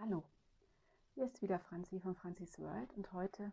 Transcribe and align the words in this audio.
Hallo, 0.00 0.22
hier 1.14 1.24
ist 1.24 1.42
wieder 1.42 1.58
Franzi 1.58 1.98
von 1.98 2.14
Franzis 2.14 2.56
World 2.60 2.96
und 2.96 3.12
heute 3.12 3.52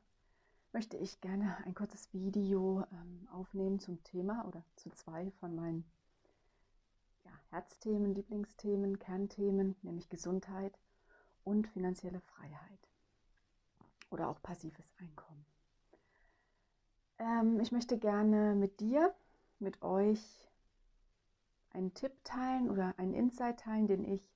möchte 0.74 0.96
ich 0.96 1.20
gerne 1.20 1.58
ein 1.66 1.74
kurzes 1.74 2.14
Video 2.14 2.86
ähm, 2.92 3.28
aufnehmen 3.34 3.80
zum 3.80 4.04
Thema 4.04 4.46
oder 4.48 4.64
zu 4.76 4.92
zwei 4.92 5.32
von 5.40 5.56
meinen 5.56 5.90
ja, 7.24 7.32
Herzthemen, 7.50 8.14
Lieblingsthemen, 8.14 9.00
Kernthemen, 9.00 9.76
nämlich 9.82 10.08
Gesundheit 10.08 10.78
und 11.44 11.68
finanzielle 11.70 12.22
Freiheit 12.22 12.90
oder 14.12 14.30
auch 14.30 14.40
passives 14.44 14.94
Einkommen. 15.00 15.48
Ähm, 17.18 17.60
ich 17.60 17.72
möchte 17.72 17.98
gerne 17.98 18.54
mit 18.54 18.80
dir, 18.82 19.16
mit 19.58 19.82
euch 19.82 20.48
einen 21.72 21.96
Tipp 21.96 22.14
teilen 22.24 22.70
oder 22.70 22.94
einen 22.98 23.16
Insight 23.16 23.62
teilen, 23.62 23.88
den 23.88 24.06
ich 24.06 24.35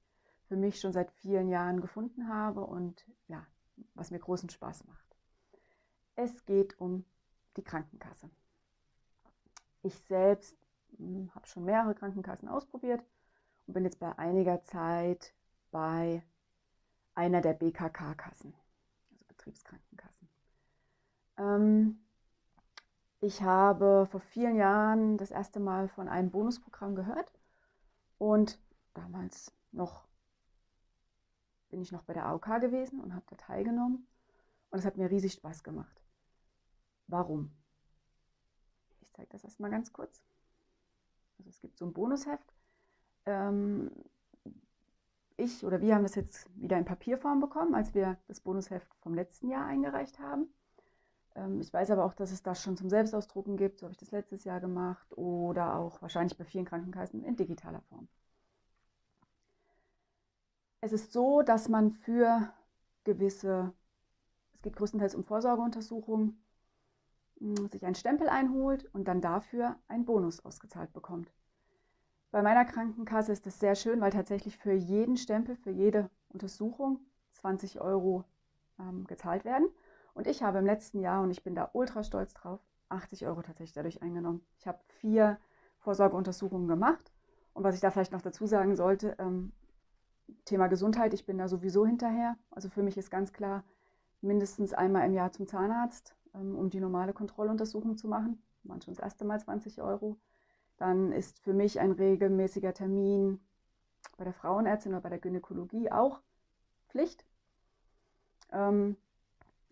für 0.50 0.58
mich 0.58 0.80
schon 0.82 0.92
seit 0.92 1.12
vielen 1.12 1.48
Jahren 1.48 1.80
gefunden 1.80 2.28
habe 2.28 2.62
und 2.62 3.06
ja, 3.28 3.46
was 3.94 4.10
mir 4.10 4.20
großen 4.20 4.50
Spaß 4.50 4.86
macht. 4.86 5.16
Es 6.16 6.44
geht 6.46 6.78
um 6.82 7.06
die 7.56 7.64
Krankenkasse. 7.64 8.30
Ich 9.84 9.94
selbst 10.08 10.58
hm, 10.98 11.34
habe 11.36 11.48
schon 11.48 11.66
mehrere 11.66 11.94
Krankenkassen 11.94 12.50
ausprobiert 12.50 13.02
und 13.68 13.76
bin 13.76 13.86
jetzt 13.86 14.00
bei 14.00 14.18
einiger 14.18 14.64
Zeit 14.64 15.34
bei 15.70 16.24
einer 17.14 17.42
der 17.42 17.54
BKK-Kassen, 17.54 18.56
also 19.12 19.26
Betriebskrankenkassen. 19.28 20.30
Ähm, 21.38 22.00
ich 23.22 23.44
habe 23.44 24.08
vor 24.10 24.20
vielen 24.20 24.56
Jahren 24.56 25.18
das 25.18 25.30
erste 25.30 25.60
Mal 25.60 25.90
von 25.90 26.10
einem 26.10 26.32
Bonusprogramm 26.32 26.96
gehört 26.96 27.32
und 28.18 28.60
damals 28.96 29.54
noch 29.72 30.09
bin 31.70 31.82
ich 31.82 31.92
noch 31.92 32.04
bei 32.04 32.14
der 32.14 32.26
AOK 32.26 32.62
gewesen 32.62 33.00
und 33.00 33.14
habe 33.14 33.26
da 33.30 33.36
teilgenommen 33.36 34.08
und 34.70 34.80
es 34.80 34.86
hat 34.86 34.98
mir 34.98 35.10
riesig 35.10 35.34
Spaß 35.34 35.64
gemacht. 35.64 36.02
Warum? 37.08 37.52
Ich 39.02 39.12
zeige 39.14 39.30
das 39.32 39.44
erstmal 39.44 39.72
ganz 39.72 39.94
kurz. 39.94 40.24
Also 41.38 41.50
es 41.50 41.60
gibt 41.60 41.78
so 41.78 41.86
ein 41.86 41.94
Bonusheft. 41.94 42.54
Ähm, 43.26 43.92
ich 45.38 45.66
oder 45.66 45.82
wir 45.82 45.96
haben 45.96 46.04
das 46.04 46.16
jetzt 46.16 46.50
wieder 46.56 46.78
in 46.78 46.86
Papierform 46.86 47.40
bekommen, 47.40 47.74
als 47.74 47.94
wir 47.94 48.18
das 48.28 48.42
Bonusheft 48.42 48.94
vom 49.02 49.14
letzten 49.14 49.50
Jahr 49.50 49.66
eingereicht 49.66 50.20
haben. 50.20 50.50
Ähm, 51.36 51.62
ich 51.62 51.74
weiß 51.74 51.92
aber 51.92 52.06
auch, 52.06 52.14
dass 52.14 52.32
es 52.32 52.44
das 52.44 52.62
schon 52.62 52.78
zum 52.78 52.90
Selbstausdrucken 52.90 53.58
gibt. 53.58 53.80
So 53.80 53.86
habe 53.86 53.94
ich 53.94 53.98
das 54.00 54.12
letztes 54.12 54.44
Jahr 54.44 54.60
gemacht 54.60 55.18
oder 55.18 55.76
auch 55.76 56.02
wahrscheinlich 56.02 56.38
bei 56.38 56.44
vielen 56.44 56.66
Krankenkassen 56.66 57.24
in 57.24 57.36
digitaler 57.36 57.82
Form. 57.82 58.08
Es 60.82 60.94
ist 60.94 61.12
so, 61.12 61.42
dass 61.42 61.68
man 61.68 61.92
für 61.92 62.54
gewisse, 63.04 63.74
es 64.54 64.62
geht 64.62 64.76
größtenteils 64.76 65.16
um 65.16 65.24
Vorsorgeuntersuchungen, 65.24 66.42
hm, 67.40 67.68
sich 67.70 67.86
einen 67.86 67.96
Stempel 67.96 68.30
einholt 68.30 68.86
und 68.94 69.08
dann 69.08 69.22
dafür 69.22 69.76
einen 69.88 70.06
Bonus 70.06 70.40
ausgezahlt 70.46 70.94
bekommt. 70.94 71.32
Bei 72.32 72.42
meiner 72.42 72.64
Krankenkasse 72.64 73.32
ist 73.32 73.46
das 73.46 73.60
sehr 73.60 73.76
schön, 73.76 74.02
weil 74.02 74.12
tatsächlich 74.12 74.58
für 74.58 74.72
jeden 74.72 75.18
Stempel, 75.18 75.56
für 75.56 75.72
jede 75.72 76.10
Untersuchung 76.30 77.00
20 77.34 77.82
Euro 77.82 78.24
ähm, 78.80 79.06
gezahlt 79.06 79.46
werden. 79.46 79.68
Und 80.14 80.28
ich 80.28 80.44
habe 80.44 80.60
im 80.60 80.66
letzten 80.66 81.00
Jahr, 81.00 81.24
und 81.24 81.32
ich 81.32 81.44
bin 81.44 81.56
da 81.56 81.70
ultra 81.74 82.04
stolz 82.04 82.34
drauf, 82.34 82.60
80 82.90 83.26
Euro 83.26 83.42
tatsächlich 83.42 83.74
dadurch 83.74 84.02
eingenommen. 84.02 84.46
Ich 84.60 84.68
habe 84.68 84.80
vier 85.00 85.40
Vorsorgeuntersuchungen 85.80 86.68
gemacht. 86.68 87.12
Und 87.54 87.64
was 87.64 87.76
ich 87.76 87.82
da 87.82 87.90
vielleicht 87.92 88.12
noch 88.12 88.22
dazu 88.22 88.46
sagen 88.46 88.76
sollte, 88.76 89.16
ähm, 89.18 89.52
Thema 90.46 90.68
Gesundheit, 90.68 91.14
ich 91.14 91.26
bin 91.26 91.38
da 91.38 91.48
sowieso 91.48 91.86
hinterher. 91.86 92.38
Also 92.52 92.70
für 92.70 92.84
mich 92.84 92.98
ist 92.98 93.10
ganz 93.12 93.34
klar, 93.34 93.64
mindestens 94.22 94.74
einmal 94.74 95.06
im 95.06 95.14
Jahr 95.14 95.32
zum 95.32 95.48
Zahnarzt, 95.48 96.16
ähm, 96.34 96.58
um 96.58 96.70
die 96.70 96.80
normale 96.80 97.14
Kontrolluntersuchung 97.14 97.98
zu 97.98 98.08
machen. 98.08 98.42
Manchmal 98.64 98.96
das 98.96 99.04
erste 99.04 99.26
Mal 99.26 99.40
20 99.40 99.82
Euro. 99.82 100.18
Dann 100.78 101.12
ist 101.12 101.40
für 101.40 101.54
mich 101.54 101.80
ein 101.80 101.92
regelmäßiger 101.92 102.74
Termin 102.74 103.40
bei 104.18 104.24
der 104.24 104.34
Frauenärztin 104.34 104.94
oder 104.94 105.02
bei 105.02 105.10
der 105.10 105.20
Gynäkologie 105.20 105.92
auch 105.92 106.22
Pflicht. 106.90 107.26
Ähm, 108.52 108.98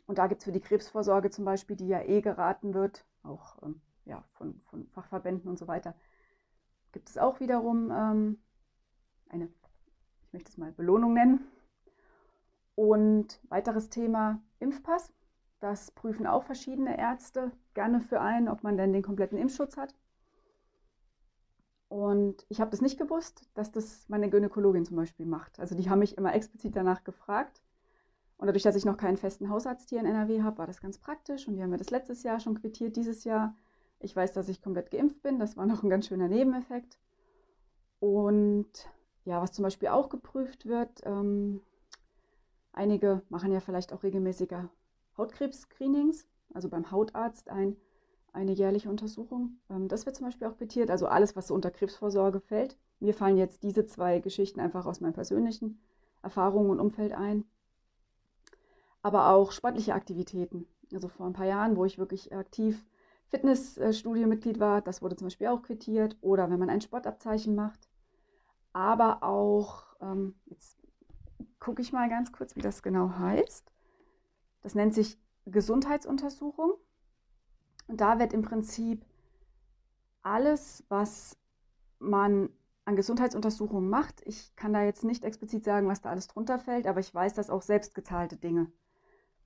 und 0.06 0.17
da 0.17 0.28
gibt 0.28 0.41
es 0.41 0.46
für 0.46 0.51
die 0.51 0.62
Krebsvorsorge 0.62 1.29
zum 1.29 1.46
Beispiel, 1.46 1.75
die 1.75 1.88
ja 1.88 2.01
eh 2.01 2.22
geraten 2.22 2.73
wird, 2.73 3.06
auch 3.23 3.62
ähm, 3.63 3.81
ja, 4.06 4.23
von, 4.34 4.62
von, 4.69 4.88
Fachverbänden 4.88 5.50
und 5.50 5.59
so 5.59 5.67
weiter, 5.67 5.96
gibt 6.94 7.09
es 7.09 7.17
auch 7.17 7.41
wiederum 7.41 7.91
eine, 9.29 9.50
ich 10.28 10.34
möchte 10.34 10.50
es 10.50 10.58
mal 10.58 10.74
Belohnung 10.74 11.14
nennen. 11.14 11.48
Und 12.76 13.40
weiteres 13.50 13.90
Thema 13.90 14.42
Impfpass. 14.60 15.12
Das 15.60 15.90
prüfen 15.92 16.28
auch 16.28 16.44
verschiedene 16.44 16.98
Ärzte 16.98 17.52
gerne 17.74 18.02
für 18.02 18.22
einen, 18.22 18.50
ob 18.50 18.62
man 18.62 18.78
denn 18.78 18.94
den 18.94 19.02
kompletten 19.02 19.38
Impfschutz 19.38 19.78
hat. 19.78 19.96
Und 21.88 22.46
ich 22.50 22.60
habe 22.60 22.70
das 22.70 22.82
nicht 22.82 23.00
gewusst, 23.00 23.50
dass 23.54 23.72
das 23.72 24.08
meine 24.10 24.30
Gynäkologin 24.30 24.86
zum 24.86 24.98
Beispiel 24.98 25.26
macht. 25.26 25.60
Also 25.60 25.76
die 25.76 25.90
haben 25.90 26.00
mich 26.00 26.18
immer 26.18 26.36
explizit 26.36 26.76
danach 26.76 27.04
gefragt. 27.06 27.62
Und 28.38 28.48
dadurch, 28.48 28.64
dass 28.64 28.76
ich 28.76 28.86
noch 28.86 28.98
keinen 28.98 29.18
festen 29.18 29.50
Hausarzt 29.50 29.90
hier 29.90 30.02
in 30.02 30.06
NRW 30.06 30.44
habe, 30.44 30.58
war 30.58 30.68
das 30.68 30.82
ganz 30.82 31.00
praktisch. 31.00 31.48
Und 31.48 31.56
die 31.56 31.64
haben 31.64 31.70
mir 31.70 31.78
das 31.78 31.90
letztes 31.90 32.24
Jahr 32.24 32.42
schon 32.42 32.59
quittiert, 32.59 32.98
dieses 32.98 33.24
Jahr. 33.24 33.56
Ich 34.00 34.16
weiß, 34.16 34.34
dass 34.34 34.50
ich 34.50 34.62
komplett 34.62 34.92
geimpft 34.92 35.22
bin. 35.24 35.40
Das 35.40 35.56
war 35.56 35.66
noch 35.66 35.82
ein 35.82 35.90
ganz 35.90 36.08
schöner 36.08 36.28
Nebeneffekt. 36.28 37.00
Und 38.00 38.90
ja, 39.28 39.42
was 39.42 39.52
zum 39.52 39.64
Beispiel 39.64 39.90
auch 39.90 40.10
geprüft 40.10 40.66
wird, 40.66 41.02
ähm, 41.04 41.62
einige 42.72 43.22
machen 43.30 43.52
ja 43.52 43.60
vielleicht 43.60 43.94
auch 43.94 44.04
regelmäßiger 44.04 44.70
Hautkrebs-Screenings, 45.18 46.26
also 46.54 46.70
beim 46.70 46.92
Hautarzt 46.92 47.50
ein, 47.50 47.76
eine 48.34 48.54
jährliche 48.54 48.90
Untersuchung. 48.90 49.60
Ähm, 49.70 49.88
das 49.88 50.06
wird 50.06 50.16
zum 50.16 50.26
Beispiel 50.26 50.48
auch 50.48 50.58
quittiert, 50.58 50.90
also 50.90 51.08
alles, 51.08 51.36
was 51.36 51.48
so 51.48 51.54
unter 51.56 51.72
Krebsvorsorge 51.72 52.40
fällt. 52.40 52.78
Mir 53.00 53.14
fallen 53.14 53.38
jetzt 53.38 53.64
diese 53.64 53.86
zwei 53.86 54.20
Geschichten 54.20 54.60
einfach 54.60 54.86
aus 54.86 55.02
meinen 55.02 55.14
persönlichen 55.14 55.80
Erfahrungen 56.24 56.70
und 56.70 56.80
Umfeld 56.80 57.14
ein 57.14 57.46
aber 59.08 59.30
auch 59.30 59.54
sportliche 59.54 59.94
Aktivitäten. 59.94 60.68
Also 60.94 61.08
vor 61.08 61.28
ein 61.28 61.34
paar 61.34 61.46
Jahren, 61.46 61.78
wo 61.78 61.86
ich 61.86 61.98
wirklich 61.98 62.34
aktiv 62.34 62.86
Fitnessstudio-Mitglied 63.30 64.59
war, 64.59 64.82
das 64.82 65.02
wurde 65.02 65.16
zum 65.16 65.28
Beispiel 65.28 65.48
auch 65.48 65.62
quittiert. 65.62 66.18
Oder 66.20 66.50
wenn 66.50 66.59
man 66.59 66.70
ein 66.70 66.82
Sportabzeichen 66.82 67.56
macht. 67.56 67.87
Aber 68.73 69.23
auch, 69.23 69.83
ähm, 70.01 70.35
jetzt 70.45 70.78
gucke 71.59 71.81
ich 71.81 71.94
mal 71.94 72.09
ganz 72.09 72.31
kurz, 72.31 72.55
wie 72.55 72.61
das 72.61 72.83
genau 72.83 73.17
heißt. 73.17 73.72
Das 74.61 74.75
nennt 74.75 74.94
sich 74.94 75.17
Gesundheitsuntersuchung. 75.45 76.73
Und 77.88 78.01
da 78.01 78.19
wird 78.19 78.33
im 78.33 78.41
Prinzip 78.41 79.05
alles, 80.22 80.83
was 80.89 81.38
man 82.00 82.50
an 82.85 82.95
Gesundheitsuntersuchungen 82.95 83.89
macht, 83.89 84.22
ich 84.25 84.55
kann 84.55 84.72
da 84.72 84.81
jetzt 84.84 85.03
nicht 85.03 85.25
explizit 85.25 85.66
sagen, 85.66 85.88
was 85.88 86.01
da 86.01 86.09
alles 86.09 86.28
drunter 86.28 86.57
fällt, 86.57 86.88
aber 86.88 87.01
ich 87.01 87.13
weiß, 87.13 87.34
dass 87.34 87.49
auch 87.49 87.61
selbstgezahlte 87.61 88.38
Dinge 88.38 88.72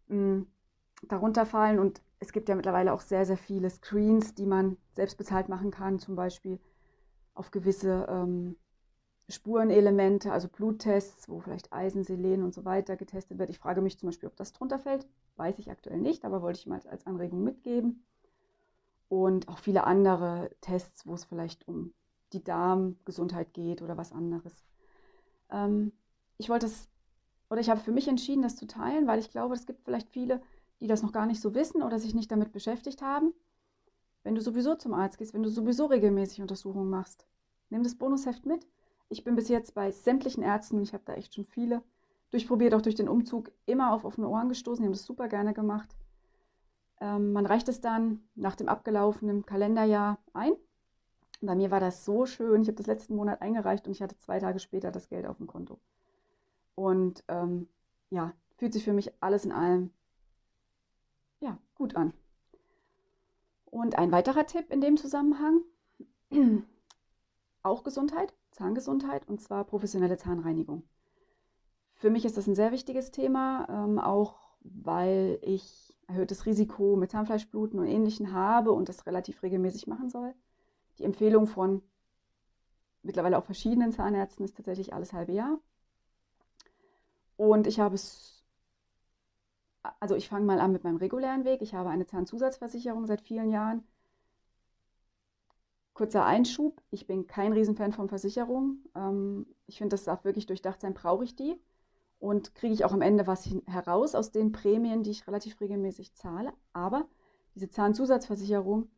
mh, 0.09 0.45
darunter 1.03 1.45
fallen. 1.47 1.79
Und 1.79 2.01
es 2.19 2.31
gibt 2.33 2.49
ja 2.49 2.55
mittlerweile 2.55 2.93
auch 2.93 3.01
sehr, 3.01 3.25
sehr 3.25 3.37
viele 3.37 3.69
Screens, 3.69 4.35
die 4.35 4.45
man 4.45 4.77
selbst 4.93 5.17
bezahlt 5.17 5.49
machen 5.49 5.71
kann, 5.71 5.97
zum 5.97 6.15
Beispiel 6.15 6.59
auf 7.33 7.49
gewisse 7.49 8.05
ähm, 8.09 8.57
Spurenelemente, 9.31 10.31
also 10.31 10.47
Bluttests, 10.47 11.29
wo 11.29 11.39
vielleicht 11.39 11.71
Eisen, 11.73 12.03
Selen 12.03 12.43
und 12.43 12.53
so 12.53 12.65
weiter 12.65 12.95
getestet 12.95 13.37
wird. 13.37 13.49
Ich 13.49 13.59
frage 13.59 13.81
mich 13.81 13.97
zum 13.97 14.07
Beispiel, 14.07 14.29
ob 14.29 14.35
das 14.35 14.53
drunter 14.53 14.79
fällt. 14.79 15.07
Weiß 15.37 15.59
ich 15.59 15.71
aktuell 15.71 15.99
nicht, 15.99 16.25
aber 16.25 16.41
wollte 16.41 16.59
ich 16.59 16.67
mal 16.67 16.81
als 16.87 17.07
Anregung 17.07 17.43
mitgeben. 17.43 18.03
Und 19.09 19.47
auch 19.47 19.59
viele 19.59 19.85
andere 19.85 20.49
Tests, 20.61 21.05
wo 21.05 21.13
es 21.13 21.25
vielleicht 21.25 21.67
um 21.67 21.93
die 22.33 22.43
Darmgesundheit 22.43 23.53
geht 23.53 23.81
oder 23.81 23.97
was 23.97 24.11
anderes. 24.11 24.63
Ähm, 25.49 25.91
ich 26.37 26.49
wollte 26.49 26.67
es 26.67 26.87
oder 27.51 27.59
ich 27.59 27.69
habe 27.69 27.81
für 27.81 27.91
mich 27.91 28.07
entschieden, 28.07 28.41
das 28.41 28.55
zu 28.55 28.65
teilen, 28.65 29.07
weil 29.07 29.19
ich 29.19 29.29
glaube, 29.29 29.53
es 29.53 29.65
gibt 29.65 29.83
vielleicht 29.83 30.09
viele, 30.09 30.41
die 30.79 30.87
das 30.87 31.03
noch 31.03 31.11
gar 31.11 31.25
nicht 31.25 31.41
so 31.41 31.53
wissen 31.53 31.83
oder 31.83 31.99
sich 31.99 32.15
nicht 32.15 32.31
damit 32.31 32.53
beschäftigt 32.53 33.01
haben. 33.01 33.33
Wenn 34.23 34.35
du 34.35 34.41
sowieso 34.41 34.75
zum 34.75 34.93
Arzt 34.93 35.17
gehst, 35.17 35.33
wenn 35.33 35.43
du 35.43 35.49
sowieso 35.49 35.87
regelmäßig 35.87 36.41
Untersuchungen 36.41 36.89
machst, 36.89 37.27
nimm 37.69 37.83
das 37.83 37.95
Bonusheft 37.95 38.45
mit. 38.45 38.65
Ich 39.11 39.25
bin 39.25 39.35
bis 39.35 39.49
jetzt 39.49 39.75
bei 39.75 39.91
sämtlichen 39.91 40.41
Ärzten, 40.41 40.81
ich 40.81 40.93
habe 40.93 41.03
da 41.05 41.13
echt 41.15 41.35
schon 41.35 41.45
viele 41.45 41.83
durchprobiert, 42.29 42.73
auch 42.73 42.81
durch 42.81 42.95
den 42.95 43.09
Umzug, 43.09 43.51
immer 43.65 43.91
auf 43.91 44.05
offene 44.05 44.29
Ohren 44.29 44.47
gestoßen. 44.47 44.81
Die 44.81 44.85
haben 44.87 44.93
das 44.93 45.03
super 45.03 45.27
gerne 45.27 45.53
gemacht. 45.53 45.97
Ähm, 47.01 47.33
man 47.33 47.45
reicht 47.45 47.67
es 47.67 47.81
dann 47.81 48.23
nach 48.35 48.55
dem 48.55 48.69
abgelaufenen 48.69 49.45
Kalenderjahr 49.45 50.17
ein. 50.31 50.53
Bei 51.41 51.55
mir 51.55 51.71
war 51.71 51.81
das 51.81 52.05
so 52.05 52.25
schön. 52.25 52.61
Ich 52.61 52.69
habe 52.69 52.77
das 52.77 52.87
letzten 52.87 53.17
Monat 53.17 53.41
eingereicht 53.41 53.85
und 53.85 53.91
ich 53.91 54.01
hatte 54.01 54.17
zwei 54.17 54.39
Tage 54.39 54.59
später 54.59 54.91
das 54.91 55.09
Geld 55.09 55.25
auf 55.25 55.37
dem 55.37 55.47
Konto. 55.47 55.77
Und 56.75 57.25
ähm, 57.27 57.67
ja, 58.11 58.31
fühlt 58.55 58.71
sich 58.71 58.85
für 58.85 58.93
mich 58.93 59.11
alles 59.19 59.43
in 59.43 59.51
allem 59.51 59.91
ja, 61.41 61.57
gut 61.75 61.97
an. 61.97 62.13
Und 63.65 63.97
ein 63.97 64.13
weiterer 64.13 64.45
Tipp 64.45 64.71
in 64.71 64.79
dem 64.79 64.95
Zusammenhang, 64.95 65.63
auch 67.63 67.83
Gesundheit, 67.83 68.33
Zahngesundheit, 68.51 69.27
und 69.27 69.41
zwar 69.41 69.63
professionelle 69.63 70.17
Zahnreinigung. 70.17 70.83
Für 71.95 72.09
mich 72.09 72.25
ist 72.25 72.37
das 72.37 72.47
ein 72.47 72.55
sehr 72.55 72.71
wichtiges 72.71 73.11
Thema, 73.11 73.67
ähm, 73.69 73.99
auch 73.99 74.39
weil 74.61 75.39
ich 75.41 75.95
erhöhtes 76.07 76.45
Risiko 76.45 76.95
mit 76.95 77.11
Zahnfleischbluten 77.11 77.79
und 77.79 77.87
Ähnlichem 77.87 78.33
habe 78.33 78.71
und 78.71 78.89
das 78.89 79.05
relativ 79.05 79.43
regelmäßig 79.43 79.87
machen 79.87 80.09
soll. 80.09 80.33
Die 80.97 81.03
Empfehlung 81.03 81.47
von 81.47 81.81
mittlerweile 83.03 83.37
auch 83.37 83.45
verschiedenen 83.45 83.91
Zahnärzten 83.91 84.45
ist 84.45 84.57
tatsächlich 84.57 84.93
alles 84.93 85.13
halbe 85.13 85.31
Jahr. 85.31 85.59
Und 87.37 87.65
ich 87.65 87.79
habe 87.79 87.95
es, 87.95 88.43
also 89.99 90.15
ich 90.15 90.29
fange 90.29 90.45
mal 90.45 90.59
an 90.59 90.71
mit 90.71 90.83
meinem 90.83 90.97
regulären 90.97 91.43
Weg. 91.43 91.61
Ich 91.61 91.73
habe 91.73 91.89
eine 91.89 92.05
Zahnzusatzversicherung 92.05 93.07
seit 93.07 93.21
vielen 93.21 93.49
Jahren. 93.49 93.83
Kurzer 95.93 96.25
Einschub, 96.25 96.81
ich 96.89 97.05
bin 97.05 97.27
kein 97.27 97.53
Riesenfan 97.53 97.91
von 97.91 98.07
Versicherungen. 98.07 98.85
Ähm, 98.95 99.45
ich 99.67 99.77
finde, 99.77 99.93
das 99.93 100.05
darf 100.05 100.23
wirklich 100.23 100.45
durchdacht 100.45 100.81
sein, 100.81 100.93
brauche 100.93 101.23
ich 101.23 101.35
die 101.35 101.59
und 102.19 102.55
kriege 102.55 102.73
ich 102.73 102.85
auch 102.85 102.93
am 102.93 103.01
Ende 103.01 103.27
was 103.27 103.49
heraus 103.65 104.15
aus 104.15 104.31
den 104.31 104.51
Prämien, 104.51 105.03
die 105.03 105.11
ich 105.11 105.27
relativ 105.27 105.59
regelmäßig 105.59 106.13
zahle. 106.13 106.53
Aber 106.71 107.07
diese 107.55 107.69
Zahnzusatzversicherung, 107.69 108.89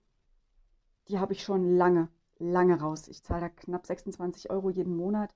die 1.08 1.20
habe 1.20 1.34
ich 1.34 1.44
schon 1.44 1.76
lange, 1.78 2.10
lange 2.38 2.80
raus. 2.80 3.08
Ich 3.08 3.24
zahle 3.24 3.42
da 3.42 3.50
knapp 3.50 3.88
26 3.88 4.52
Euro 4.52 4.70
jeden 4.70 4.96
Monat. 4.96 5.34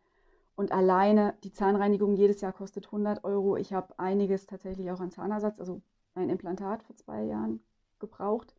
Und 0.55 0.71
alleine 0.71 1.35
die 1.43 1.53
Zahnreinigung 1.53 2.15
jedes 2.15 2.41
Jahr 2.41 2.53
kostet 2.53 2.87
100 2.87 3.23
Euro. 3.23 3.57
Ich 3.57 3.73
habe 3.73 3.97
einiges 3.97 4.47
tatsächlich 4.47 4.91
auch 4.91 4.99
an 4.99 5.11
Zahnersatz, 5.11 5.59
also 5.59 5.81
ein 6.13 6.29
Implantat 6.29 6.83
vor 6.83 6.95
zwei 6.95 7.23
Jahren 7.23 7.61
gebraucht. 7.99 8.53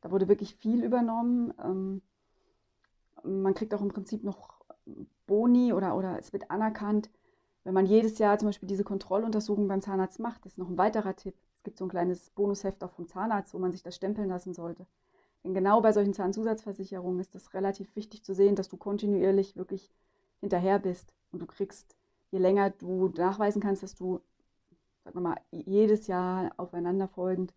Da 0.00 0.10
wurde 0.10 0.28
wirklich 0.28 0.54
viel 0.56 0.84
übernommen. 0.84 2.02
Man 3.24 3.54
kriegt 3.54 3.74
auch 3.74 3.80
im 3.80 3.88
Prinzip 3.88 4.24
noch 4.24 4.64
Boni 5.26 5.72
oder, 5.72 5.96
oder 5.96 6.18
es 6.18 6.32
wird 6.32 6.50
anerkannt, 6.50 7.10
wenn 7.64 7.74
man 7.74 7.86
jedes 7.86 8.18
Jahr 8.18 8.38
zum 8.38 8.48
Beispiel 8.48 8.68
diese 8.68 8.84
Kontrolluntersuchung 8.84 9.66
beim 9.66 9.82
Zahnarzt 9.82 10.20
macht, 10.20 10.44
das 10.44 10.52
ist 10.52 10.58
noch 10.58 10.68
ein 10.68 10.78
weiterer 10.78 11.16
Tipp. 11.16 11.34
Es 11.56 11.64
gibt 11.64 11.78
so 11.78 11.84
ein 11.84 11.90
kleines 11.90 12.30
Bonusheft 12.30 12.84
auch 12.84 12.92
vom 12.92 13.08
Zahnarzt, 13.08 13.52
wo 13.54 13.58
man 13.58 13.72
sich 13.72 13.82
das 13.82 13.96
stempeln 13.96 14.28
lassen 14.28 14.54
sollte. 14.54 14.86
Denn 15.42 15.52
genau 15.52 15.80
bei 15.80 15.92
solchen 15.92 16.14
Zahnzusatzversicherungen 16.14 17.18
ist 17.18 17.34
es 17.34 17.54
relativ 17.54 17.96
wichtig 17.96 18.22
zu 18.24 18.34
sehen, 18.34 18.54
dass 18.54 18.68
du 18.68 18.76
kontinuierlich 18.76 19.56
wirklich 19.56 19.90
hinterher 20.40 20.78
bist 20.78 21.12
und 21.32 21.40
du 21.40 21.46
kriegst, 21.46 21.96
je 22.30 22.38
länger 22.38 22.70
du 22.70 23.08
nachweisen 23.16 23.60
kannst, 23.60 23.82
dass 23.82 23.96
du, 23.96 24.20
sagen 25.02 25.16
wir 25.16 25.22
mal, 25.22 25.40
jedes 25.50 26.06
Jahr 26.06 26.52
aufeinanderfolgend 26.56 27.52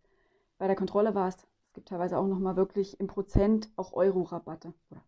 bei 0.57 0.67
der 0.67 0.75
Kontrolle 0.75 1.13
warst. 1.13 1.47
Es 1.67 1.73
gibt 1.73 1.89
teilweise 1.89 2.17
auch 2.17 2.27
nochmal 2.27 2.55
wirklich 2.55 2.99
im 2.99 3.05
Prozent 3.05 3.69
auch 3.75 3.93
Euro-Rabatte 3.93 4.73
oder 4.89 5.03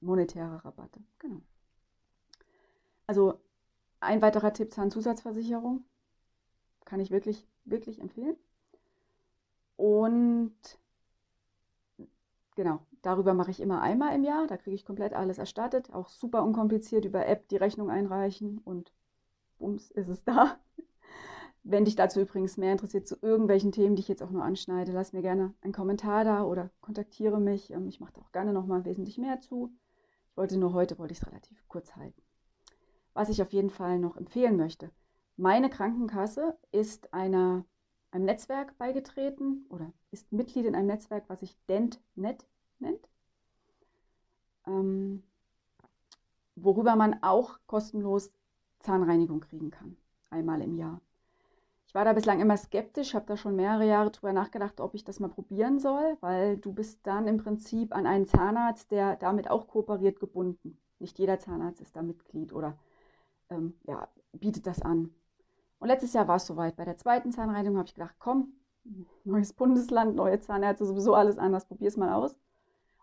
monetäre 0.00 0.64
Rabatte. 0.64 1.00
Genau. 1.18 1.40
Also 3.06 3.40
ein 4.00 4.22
weiterer 4.22 4.52
Tipp, 4.52 4.72
Zahnzusatzversicherung. 4.72 5.84
Kann 6.84 7.00
ich 7.00 7.10
wirklich, 7.10 7.46
wirklich 7.64 8.00
empfehlen. 8.00 8.36
Und 9.76 10.54
genau, 12.54 12.80
darüber 13.02 13.34
mache 13.34 13.50
ich 13.50 13.60
immer 13.60 13.82
einmal 13.82 14.14
im 14.14 14.24
Jahr. 14.24 14.46
Da 14.46 14.56
kriege 14.56 14.74
ich 14.74 14.84
komplett 14.84 15.12
alles 15.12 15.38
erstattet. 15.38 15.92
Auch 15.92 16.08
super 16.08 16.42
unkompliziert 16.42 17.04
über 17.04 17.26
App 17.26 17.48
die 17.48 17.56
Rechnung 17.56 17.90
einreichen 17.90 18.60
und 18.64 18.92
bums, 19.58 19.90
ist 19.90 20.08
es 20.08 20.24
da. 20.24 20.58
Wenn 21.64 21.84
dich 21.84 21.96
dazu 21.96 22.20
übrigens 22.20 22.56
mehr 22.56 22.72
interessiert 22.72 23.08
zu 23.08 23.16
irgendwelchen 23.20 23.72
Themen, 23.72 23.96
die 23.96 24.00
ich 24.00 24.08
jetzt 24.08 24.22
auch 24.22 24.30
nur 24.30 24.44
anschneide, 24.44 24.92
lass 24.92 25.12
mir 25.12 25.22
gerne 25.22 25.52
einen 25.62 25.72
Kommentar 25.72 26.24
da 26.24 26.44
oder 26.44 26.70
kontaktiere 26.80 27.40
mich. 27.40 27.72
Ähm, 27.72 27.88
ich 27.88 27.98
mache 27.98 28.12
da 28.14 28.20
auch 28.20 28.32
gerne 28.32 28.52
nochmal 28.52 28.84
wesentlich 28.84 29.18
mehr 29.18 29.40
zu. 29.40 29.72
Ich 30.36 30.38
wollte 30.38 30.58
nur 30.58 30.74
heute, 30.74 30.98
wollte 30.98 31.12
ich 31.12 31.20
es 31.20 31.26
relativ 31.26 31.66
kurz 31.66 31.96
halten 31.96 32.22
was 33.16 33.30
ich 33.30 33.42
auf 33.42 33.52
jeden 33.52 33.70
Fall 33.70 33.98
noch 33.98 34.16
empfehlen 34.16 34.56
möchte. 34.56 34.92
Meine 35.36 35.70
Krankenkasse 35.70 36.56
ist 36.70 37.12
einer, 37.12 37.64
einem 38.10 38.26
Netzwerk 38.26 38.76
beigetreten 38.78 39.64
oder 39.70 39.92
ist 40.10 40.32
Mitglied 40.32 40.66
in 40.66 40.74
einem 40.74 40.86
Netzwerk, 40.86 41.24
was 41.28 41.40
sich 41.40 41.56
DentNet 41.66 42.46
nennt, 42.78 43.08
ähm, 44.66 45.22
worüber 46.54 46.94
man 46.94 47.22
auch 47.22 47.58
kostenlos 47.66 48.30
Zahnreinigung 48.80 49.40
kriegen 49.40 49.70
kann, 49.70 49.96
einmal 50.30 50.60
im 50.60 50.76
Jahr. 50.76 51.00
Ich 51.86 51.94
war 51.94 52.04
da 52.04 52.12
bislang 52.12 52.40
immer 52.40 52.56
skeptisch, 52.56 53.14
habe 53.14 53.26
da 53.26 53.36
schon 53.36 53.56
mehrere 53.56 53.86
Jahre 53.86 54.10
drüber 54.10 54.32
nachgedacht, 54.32 54.80
ob 54.80 54.94
ich 54.94 55.04
das 55.04 55.20
mal 55.20 55.28
probieren 55.28 55.78
soll, 55.78 56.16
weil 56.20 56.58
du 56.58 56.72
bist 56.72 57.06
dann 57.06 57.26
im 57.28 57.38
Prinzip 57.38 57.94
an 57.94 58.06
einen 58.06 58.26
Zahnarzt, 58.26 58.90
der 58.90 59.16
damit 59.16 59.48
auch 59.50 59.68
kooperiert, 59.68 60.20
gebunden. 60.20 60.78
Nicht 60.98 61.18
jeder 61.18 61.38
Zahnarzt 61.38 61.80
ist 61.80 61.94
da 61.96 62.02
Mitglied 62.02 62.52
oder 62.52 62.76
ähm, 63.50 63.74
ja, 63.84 64.08
bietet 64.32 64.66
das 64.66 64.82
an. 64.82 65.14
Und 65.78 65.88
letztes 65.88 66.12
Jahr 66.12 66.28
war 66.28 66.36
es 66.36 66.46
soweit. 66.46 66.76
Bei 66.76 66.84
der 66.84 66.96
zweiten 66.96 67.32
Zahnreinigung 67.32 67.78
habe 67.78 67.88
ich 67.88 67.94
gedacht, 67.94 68.16
komm, 68.18 68.52
neues 69.24 69.52
Bundesland, 69.52 70.16
neue 70.16 70.40
Zahnärzte, 70.40 70.86
sowieso 70.86 71.14
alles 71.14 71.38
anders, 71.38 71.66
probier 71.66 71.88
es 71.88 71.96
mal 71.96 72.12
aus. 72.12 72.36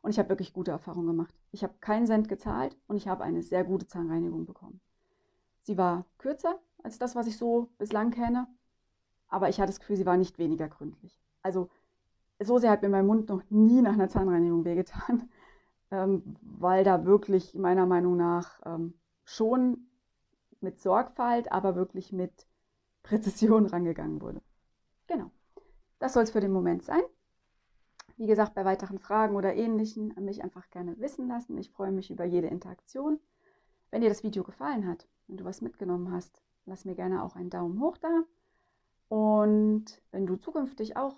Und 0.01 0.11
ich 0.11 0.19
habe 0.19 0.29
wirklich 0.29 0.53
gute 0.53 0.71
Erfahrungen 0.71 1.07
gemacht. 1.07 1.33
Ich 1.51 1.63
habe 1.63 1.75
keinen 1.79 2.07
Cent 2.07 2.27
gezahlt 2.27 2.77
und 2.87 2.97
ich 2.97 3.07
habe 3.07 3.23
eine 3.23 3.41
sehr 3.41 3.63
gute 3.63 3.87
Zahnreinigung 3.87 4.45
bekommen. 4.45 4.81
Sie 5.61 5.77
war 5.77 6.05
kürzer 6.17 6.59
als 6.83 6.99
das, 6.99 7.15
was 7.15 7.27
ich 7.27 7.37
so 7.37 7.69
bislang 7.77 8.11
kenne, 8.11 8.47
aber 9.33 9.49
ich 9.49 9.59
hatte 9.59 9.71
das 9.71 9.79
Gefühl, 9.79 9.95
sie 9.97 10.05
war 10.05 10.15
nicht 10.15 10.37
weniger 10.37 10.69
gründlich. 10.69 11.19
Also 11.41 11.69
so 12.39 12.59
sehr 12.59 12.69
hat 12.69 12.83
mir 12.83 12.89
mein 12.89 13.07
Mund 13.07 13.29
noch 13.29 13.41
nie 13.49 13.81
nach 13.81 13.93
einer 13.93 14.07
Zahnreinigung 14.07 14.63
wehgetan, 14.63 15.27
ähm, 15.91 16.37
weil 16.41 16.83
da 16.83 17.05
wirklich 17.05 17.55
meiner 17.55 17.87
Meinung 17.87 18.15
nach 18.15 18.61
ähm, 18.63 18.93
schon 19.23 19.87
mit 20.61 20.79
Sorgfalt, 20.79 21.51
aber 21.51 21.75
wirklich 21.75 22.13
mit 22.13 22.45
Präzision 23.01 23.65
rangegangen 23.73 24.21
wurde. 24.21 24.41
Genau. 25.07 25.31
Das 25.97 26.13
soll 26.13 26.23
es 26.23 26.31
für 26.31 26.41
den 26.41 26.51
Moment 26.51 26.83
sein. 26.83 27.01
Wie 28.17 28.27
gesagt, 28.27 28.53
bei 28.53 28.65
weiteren 28.65 28.99
Fragen 28.99 29.35
oder 29.35 29.55
ähnlichen 29.55 30.15
an 30.15 30.25
mich 30.25 30.43
einfach 30.43 30.69
gerne 30.69 30.99
wissen 30.99 31.27
lassen. 31.27 31.57
Ich 31.57 31.71
freue 31.71 31.91
mich 31.91 32.11
über 32.11 32.23
jede 32.23 32.47
Interaktion. 32.47 33.19
Wenn 33.89 34.01
dir 34.01 34.09
das 34.09 34.21
Video 34.21 34.43
gefallen 34.43 34.87
hat, 34.87 35.07
wenn 35.27 35.37
du 35.37 35.43
was 35.43 35.61
mitgenommen 35.61 36.11
hast, 36.11 36.43
lass 36.65 36.85
mir 36.85 36.93
gerne 36.93 37.23
auch 37.23 37.35
einen 37.35 37.49
Daumen 37.49 37.79
hoch 37.79 37.97
da. 37.97 38.23
Und 39.09 40.01
wenn 40.11 40.25
du 40.25 40.35
zukünftig 40.35 40.97
auch 40.97 41.15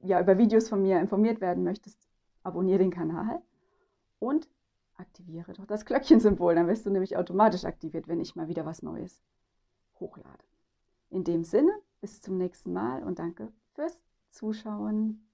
ja, 0.00 0.20
über 0.20 0.38
Videos 0.38 0.68
von 0.68 0.82
mir 0.82 1.00
informiert 1.00 1.40
werden 1.40 1.64
möchtest, 1.64 2.08
abonniere 2.42 2.78
den 2.78 2.90
Kanal 2.90 3.40
und 4.18 4.48
aktiviere 4.96 5.52
doch 5.52 5.66
das 5.66 5.84
Glöckchensymbol, 5.84 6.54
dann 6.54 6.68
wirst 6.68 6.86
du 6.86 6.90
nämlich 6.90 7.16
automatisch 7.16 7.64
aktiviert, 7.64 8.08
wenn 8.08 8.20
ich 8.20 8.36
mal 8.36 8.48
wieder 8.48 8.66
was 8.66 8.82
Neues 8.82 9.22
hochlade. 10.00 10.44
In 11.10 11.24
dem 11.24 11.44
Sinne, 11.44 11.72
bis 12.00 12.20
zum 12.20 12.38
nächsten 12.38 12.72
Mal 12.72 13.02
und 13.02 13.18
danke 13.18 13.52
fürs 13.74 13.98
Zuschauen. 14.30 15.26